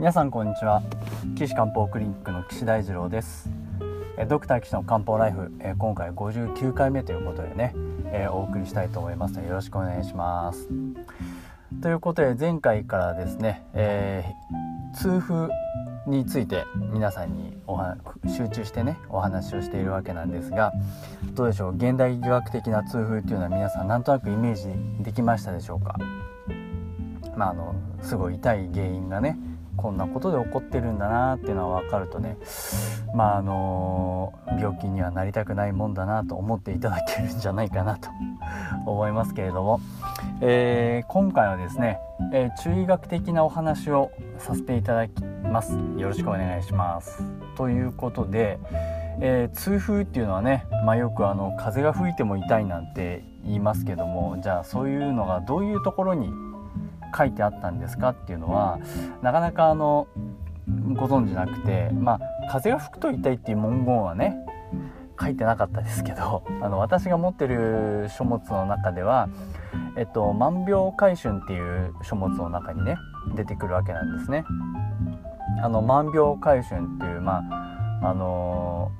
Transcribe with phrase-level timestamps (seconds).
[0.00, 0.82] 皆さんこんにちは。
[1.36, 3.50] 岸漢方クリニックの岸大二郎です。
[4.30, 7.74] ドクター岸の漢方ライフ今回59回目ということでね
[8.32, 9.34] お送りしたいと思います。
[9.34, 10.70] のでよろしくお願いします。
[11.82, 15.50] ということで前回からですね、えー、痛風
[16.06, 16.64] について
[16.94, 20.72] 皆さんにおは集中してねお話をしているわけなんですが
[21.34, 21.74] どうでしょう？
[21.76, 25.94] 現代医学的な痛風っていうのは皆さんなんとなくイメージできましたでしょうか？
[27.36, 29.38] まああのすごい痛い原因がね
[29.80, 32.36] こんなことで起こってるんだなっていうのは分かるとね
[33.14, 38.08] まああの病気にはなりたくないもんだなと思っていただけるんじゃないかなと
[38.86, 39.80] 思いますけれども、
[40.40, 41.98] えー、今回はですね、
[42.32, 45.76] えー、中医学的なお話をさせていただきます。
[45.96, 47.22] よろしくお願いします。
[47.56, 48.58] ということで、
[49.20, 56.30] えー、痛風っていうのはね、まあ、よくあの風が吹いても痛いなんて言いますけどもじゃあそういうのがどういうところに
[57.16, 58.78] 書いてあったんですかっていうのは
[59.22, 60.06] なかなかあの
[60.94, 64.36] ご存じなくてまあ風が吹くと痛いっていう文言はね
[65.20, 69.28] 書いてなかったですけど あの私が持ってる書物の中では
[69.96, 72.96] 「えっと、万病回春」っていう書物の中にね
[73.34, 74.44] 出てくるわけなんですね。
[75.62, 77.42] あの万病回春っていうま
[78.00, 78.90] ああの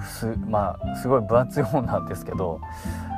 [0.00, 2.60] すまあすごい分厚い本なんですけど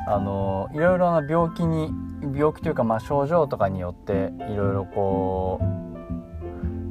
[0.06, 1.92] あのいろいろな病気に
[2.34, 5.60] 病気というか、まあ、症状とかによっていろいろこ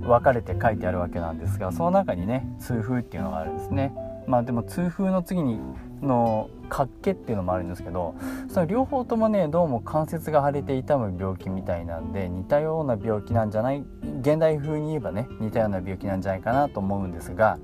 [0.04, 3.94] う分かれて書いてあるわけなんですがその中にね痛風っていうのがあるんですね。
[4.28, 5.60] まあでも痛風の次に
[6.02, 8.16] の活気っていうのもあるんですけど
[8.48, 13.84] その両方ともねどうも関節が腫れて痛む病気みたいなんで似たような病気なんじゃない
[14.22, 17.58] 現代風に言えばね似たような病気なんじゃないかなと思うんですが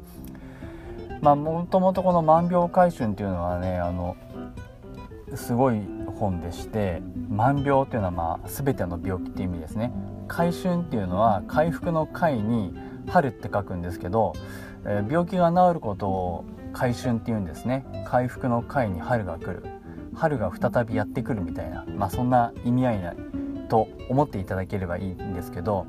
[1.22, 4.18] まあもともとこの「万病回春」っていうのはねあの
[5.34, 5.82] すごい
[6.20, 9.92] 本でして万病っていうのはまあ全ての病気っていう意味ですね。
[10.28, 12.74] 回春っていうのは回復の回に
[13.08, 14.34] 春って書くんですけど、
[14.86, 17.86] えー、病気が治ることを回春っていうんですね。
[18.06, 19.64] 回復の回に春が来る。
[20.16, 23.14] 春が再びやってくるみたいな、まあ、そんな意味合いな
[23.68, 25.86] と思っていただければいいんですけど、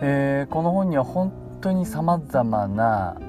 [0.00, 3.20] えー、この本には本当にさまざまな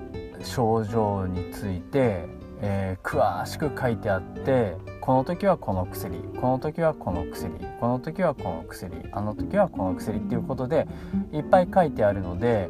[0.43, 2.25] 症状について
[2.61, 10.87] えー、詳しく書いてあってこの時はこの薬この時はこの薬この時はこの薬あの時はこの薬っていうことで
[11.31, 12.69] いっぱい書いてあるので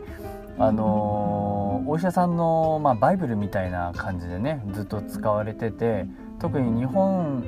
[0.58, 6.06] あのー、お医者さんの、まあ、バイブルみたいな感じでねずっと使われてて
[6.40, 7.44] 特に日本、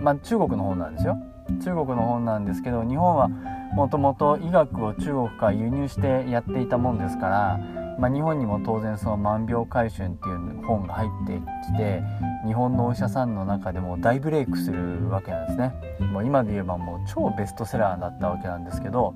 [0.00, 1.18] まあ、中国の本なんですよ。
[1.62, 3.28] 中国の本なんですけど日本は
[3.74, 12.02] もともと医学を中国から輸入してやっていたもんですからまあ、日本にも当然その「万病回春」っていう本が入ってきて
[12.44, 15.74] 日本のお医者さんの中でも大ブレイクするわけなんですね。
[16.12, 19.14] もう今で言えばもう超ベストセラーだったわけなんですけど、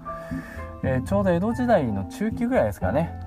[0.83, 3.19] えー、ちょうど江戸時代の中期ぐらいですかね。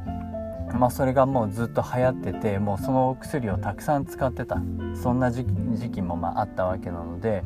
[0.79, 4.57] まあ、それがもうずっと流行っててもうその薬をたくさん使ってた。
[4.95, 5.45] そんな時
[5.91, 7.43] 期もまああったわけなので、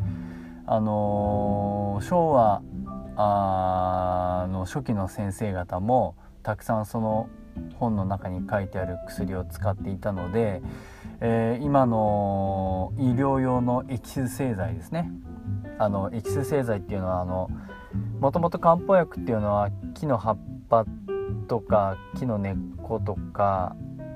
[0.68, 2.62] あのー、昭和
[3.18, 7.30] あの初期の先生方もたくさんその
[7.76, 10.62] 本の中に書いてある薬を使っていたので、
[11.22, 15.12] えー、今の医療用のエキス製剤ですね。
[15.78, 17.50] あのエキス製剤っていうのはあの
[18.20, 20.38] もともと漢方薬っていうのは木の葉っ
[20.70, 20.86] ぱ
[21.48, 23.76] とか木の根っことか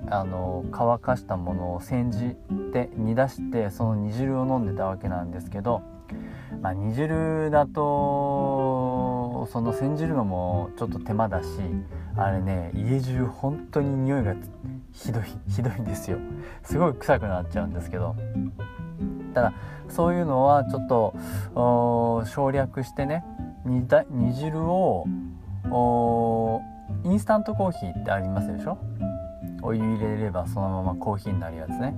[0.10, 2.36] あの乾かしたものを煎じ
[2.74, 5.82] て煮出してその煮汁を飲んでたわけなんですけど、
[6.62, 7.82] まあ、煮汁だと
[9.48, 11.48] その煎じるのもちょっと手間だし
[12.16, 14.36] あれね家中本当に匂いが
[14.92, 16.18] ひどい ひどいんですよ。
[16.64, 18.16] すごい臭くなっちゃうんですけど。
[19.34, 19.54] ただ
[19.88, 21.14] そういうのはちょっと
[22.26, 23.24] 省略してね
[23.66, 25.06] 煮煮汁を
[27.04, 28.78] インスタントコーヒーってありますでしょ？
[29.62, 31.94] お湯入れればそのままコーヒーになるやつね。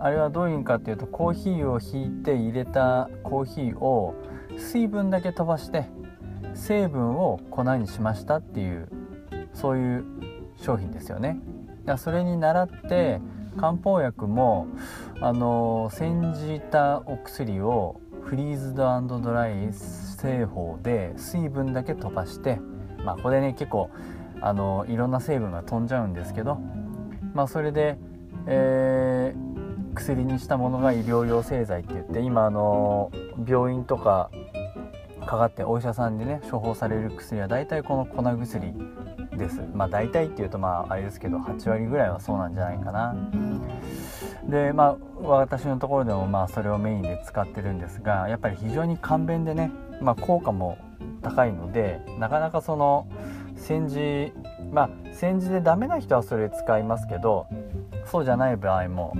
[0.00, 4.14] あれはどういう意味かっていうとコーヒーをひいて入れたコーヒーを
[4.58, 5.84] 水分だけ飛ばして
[6.54, 8.88] 成分を粉にしましたっていう
[9.54, 10.04] そういう
[10.56, 11.38] 商品ですよね。
[11.84, 13.20] だそれに倣って
[13.56, 14.68] 漢方薬も
[15.20, 22.60] あの煎じたお薬をフリーズドドライ製法で水分だけ飛ばして
[23.04, 23.90] まあこれね結構
[24.40, 26.58] あのいろんな成分が飛んじゃうんですけど
[27.34, 27.98] まあそれで、
[28.46, 33.10] えー、薬にしたものが医療用製剤って言って今あの
[33.46, 34.30] 病院とか
[35.26, 38.72] かかってお医者さんでね処方される薬は大体この粉薬
[39.36, 39.62] です。
[39.74, 43.14] まあ大体っていうとまああれですけど8割ぐらいはそうなんじゃないかな。
[44.48, 49.70] でまあ私のところでもまあそれをメインで使ってるんですがやっぱり非常に簡便でね、
[50.00, 50.78] まあ、効果も
[51.22, 53.06] 高いのでなかなかその
[53.56, 54.32] 煎じ
[54.72, 57.46] まあ煎じでダメな人はそれ使いますけど
[58.04, 59.14] そうじゃない場合も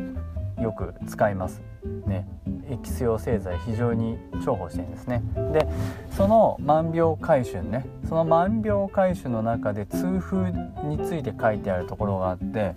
[0.61, 1.63] よく使います
[2.07, 2.27] ね。
[2.73, 5.23] エキス用製剤非常に重宝してるんですね。
[5.53, 5.69] で
[6.11, 10.53] その万病回春ねその万病回春の中で痛風
[10.85, 12.75] について書いてあるところがあって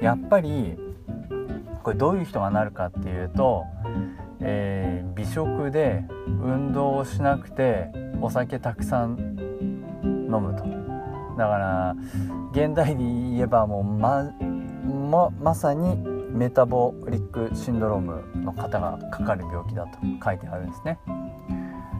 [0.00, 0.78] やっぱり
[1.82, 3.64] これどういう人がなるかっていうと、
[4.40, 7.88] えー、美食で運動をしなくて
[8.20, 9.18] お酒たくさん
[10.02, 10.64] 飲むと。
[11.38, 11.96] だから
[12.52, 14.30] 現代で言えばもうま
[15.10, 20.98] ままさにメタボリックシンドロームの方がかかる病気だと書いてあるんですね。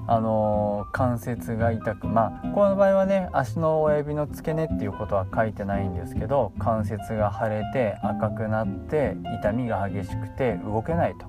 [0.06, 11.26] あの関節が痛くまあこの場合はね足の親指の付け根っていうことは書いてないんですけど関節が腫れて赤くなって痛みが激しくて動けないと、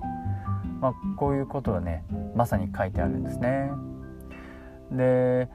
[0.80, 2.04] まあ、こういうことはね
[2.34, 3.70] まさに書いてあるんですね。
[4.92, 5.48] で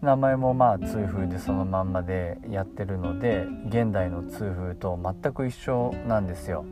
[0.00, 6.64] 名前もまあ痛風でそのまんまでやってるので現代の痛風と全く一緒なんですよ。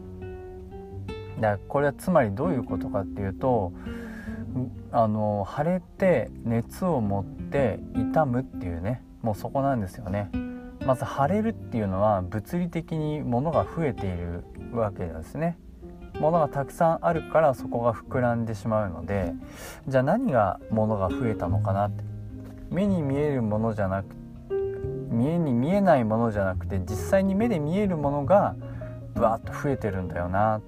[1.41, 3.73] だこれはつまりどういうことかっていうと
[4.93, 10.31] あの腫れて熱を持って痛むっていうねもうそこなんですよね。
[10.87, 15.59] まず腫れるっていうのは物理的に物が増えているわけですね。
[16.19, 19.33] 物がたくさんあるからそこが膨らんでしまうので
[19.89, 22.11] じゃあ何が物が増えたのかなって。
[22.71, 24.07] 目に見えるものじゃなく
[25.11, 28.55] 目に見えないものじゃなくて実際に目で見えるものが
[29.15, 30.61] ブワッと増えてるんだよなっ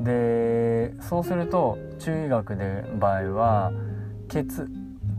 [0.00, 3.72] でそうすると中医学で場合は
[4.28, 4.68] 血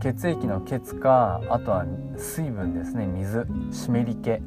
[0.00, 1.86] 血液の血かあとは
[2.16, 3.06] 水分ですね。
[3.06, 4.40] 水湿り気。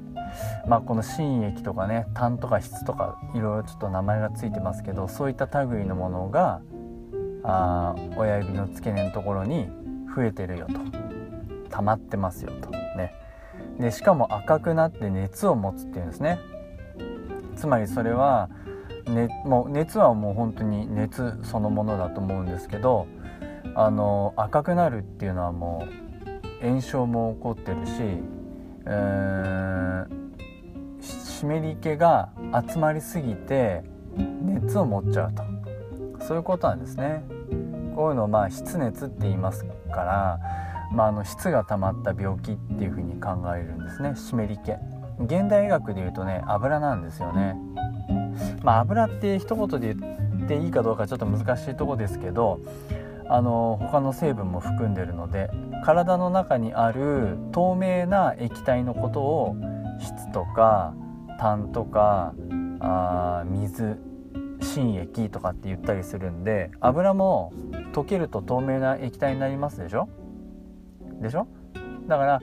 [0.67, 6.61] まあこの心液とかね痰とか質とかいろいろちょっと名前が付いてますけどそういった類のものが
[7.43, 9.69] あ親指の付け根のところに
[10.13, 10.73] 増えてるよと。
[11.69, 12.69] 溜まってますよと。
[12.71, 13.13] ね。
[13.79, 16.39] でしかも赤くなって熱を持つっていうんですね。
[17.55, 18.49] つまりそれは
[19.07, 23.07] ね、もう熱はもう本当に熱そのものだと思うんですけど
[23.75, 25.85] あの赤くなるっていうのはも
[26.61, 27.91] う炎症も起こってるし、
[28.85, 30.07] えー、
[31.01, 32.29] 湿り気が
[32.67, 33.83] 集まりすぎて
[34.17, 35.43] 熱を持っちゃうと
[36.25, 37.23] そういうことなんですね。
[37.95, 40.39] こういうのをまあ湿熱って言いますから、
[40.91, 44.71] まあ、あの質が溜まった病気っていうふうに考えるんですね湿り気。
[45.23, 47.55] 現代医学でいうとね油なんですよね。
[48.63, 52.59] まあ、油って一言で言っていいかどうかちょっと難しいとこですけど
[53.27, 55.49] あの他の成分も含んでるので
[55.83, 59.55] 体の中にある透明な液体のことを
[59.99, 60.93] 質とか
[61.39, 62.33] 痰とか
[62.79, 63.97] あ水
[64.61, 67.53] 心液とかって言ったりするんで油も
[67.93, 70.07] 溶けると透明な液体になりますでしょ？
[71.21, 71.47] でしょ？
[72.07, 72.39] だから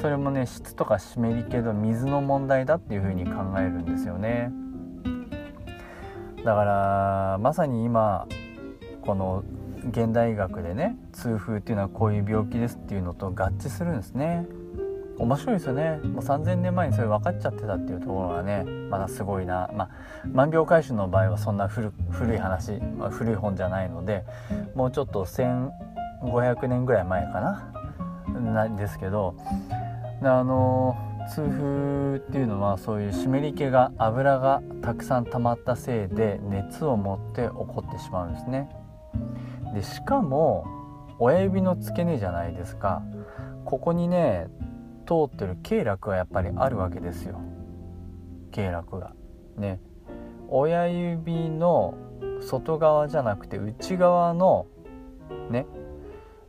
[0.00, 4.52] それもね質とか湿り気の水の問題だっていうふうに考えるんですよね。
[6.44, 8.26] だからまさに今
[9.02, 9.44] この
[9.88, 14.46] 現代医学でね痛風っていうのはこういう病気ですっていうのと合致するんですね。
[15.18, 15.98] 面白いですよね。
[15.98, 19.70] もう3000年前にそれ分かっちゃってたっていうところがねまだすごいな。
[19.74, 19.90] まあ
[20.26, 21.92] 万病回収の場合はそんな古
[22.34, 24.24] い話、まあ、古い本じゃないので
[24.74, 29.34] もうちょっと1500年ぐらい前かななんですけど
[30.22, 38.68] あのー痛風っていうのはそういう湿り気が油がたくさん溜まったせいで熱を持って起こってしまうんですね。
[39.72, 40.66] でしかも
[41.20, 43.02] 親指の付け根じゃないですか。
[43.64, 44.48] ここにね
[45.06, 47.40] 通ってる経絡がやっぱりあるわけですよ。
[48.50, 49.12] 経絡が。
[49.56, 49.80] ね。
[50.48, 51.94] 親指の
[52.40, 54.66] 外側じゃなくて内側の
[55.48, 55.66] ね、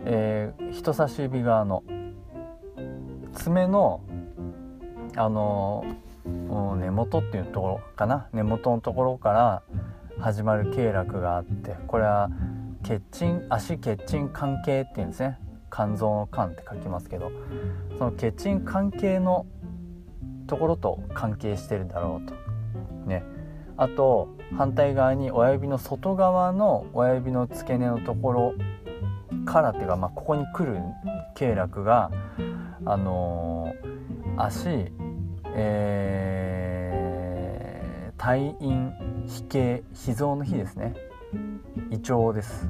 [0.06, 1.84] えー、人差し指側の
[3.34, 4.02] 爪の
[5.16, 5.84] あの、
[6.78, 8.28] 根元っていうところかな。
[8.34, 9.64] 根元のところから
[10.20, 12.30] 始まる経絡があってこれは
[12.84, 15.40] 血沈足血沈関係っていうんですね。
[15.74, 17.32] 肝臓の肝って書きますけど
[17.98, 19.46] その血沈関係の
[20.48, 22.36] ところと関係してるだろうと。
[23.08, 23.24] ね。
[23.78, 28.54] あと反対側に親指の外側の親指の付け根のところ
[29.46, 30.78] からっていうか、まあ、ここに来る
[31.36, 32.12] 経絡が
[32.86, 34.92] あのー、足、
[35.54, 38.92] えー、体陰
[39.28, 40.94] 脾経脾臓の日ですね。
[41.90, 42.70] 胃腸です。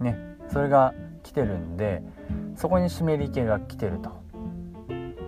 [0.00, 0.16] ね。
[0.48, 2.02] それが来てるんで
[2.56, 4.10] そこに湿り気が来てると。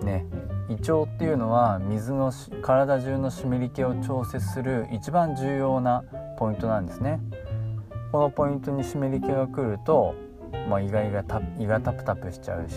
[0.04, 0.26] ね。
[0.68, 6.04] 胃腸っていうのは水の体中の湿り気を調節する一番重要な
[6.38, 7.20] ポイントなんですね。
[8.10, 10.14] このポイントに湿り気が来ると、
[10.68, 11.24] まあ、胃が胃が
[11.58, 12.76] 胃がタプタプしちゃうし、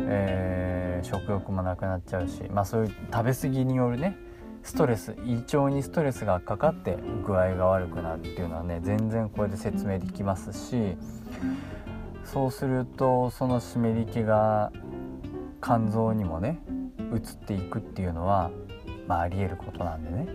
[0.00, 4.16] えー、食欲もなくなっちゃうし、まあ、そういう食べ過ぎによるね
[4.62, 6.96] ストレス胃腸にストレスがかかって
[7.26, 10.96] 具合が悪くなるっていうのはね全然これで説明できますし
[12.24, 14.72] そうするとその湿り気が
[15.62, 16.60] 肝臓にもね
[17.12, 18.50] 移っていくっていうのは、
[19.06, 20.28] まあ、ありえることなんでね、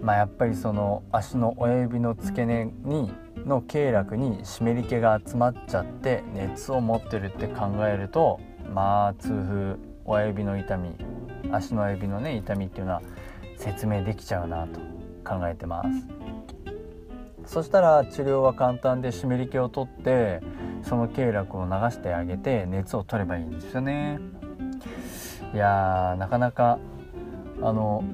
[0.00, 3.12] まあ、やっぱりその足の親指の付け根に
[3.46, 8.40] の経絡に湿り気が集まっちゃって熱を持ってるって考えると
[8.72, 10.94] まあ痛風親指の痛み
[11.50, 13.02] 足の指のね痛みっていうのは
[13.56, 14.80] 説明できちゃうなと
[15.24, 15.88] 考えてます。
[17.44, 20.40] そしたら治療は簡単で湿り気を取って
[20.82, 24.20] その経絡を流してあげて熱を取ればいいんですよね。
[25.52, 26.78] いやーなかなか
[27.60, 28.04] あの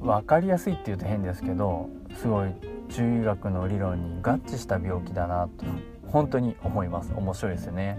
[0.00, 2.50] 分かりやすいっていうと変ですけどすごい
[2.96, 5.66] 中医学の理論に合致した病気だなと
[6.08, 7.12] 本当に思います。
[7.14, 7.98] 面白いですよね。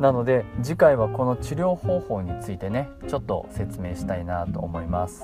[0.00, 5.22] なので次回はこの治療方法についてねちょっと説明したいなと思います。